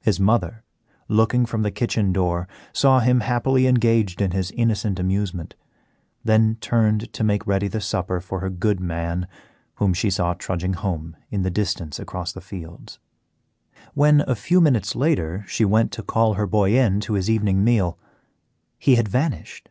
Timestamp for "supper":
7.82-8.18